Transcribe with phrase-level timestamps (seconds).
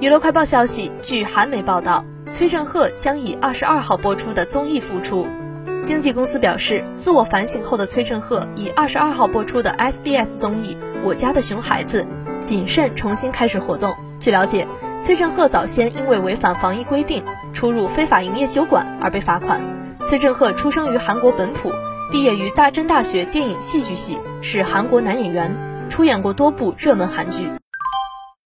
[0.00, 5.26] 娱乐快报消息，据韩媒报道，崔振赫将以二十二号播出的综艺复出。
[5.82, 12.06] 经纪公司表示，自我反省后的崔振赫以二十二号播出的 SBS 综艺《我家的熊孩子》
[12.42, 13.94] 谨慎重新开始活动。
[14.20, 14.66] 据了解，
[15.00, 19.62] 崔振赫早先因为违反防疫规定出入非法营业酒馆而被罚款。
[20.04, 21.70] 崔振赫出生于韩国本土，
[22.10, 25.54] 毕业于大真大学电影戏剧系，是韩国男演员，
[25.88, 27.48] 出演过多部热门韩剧。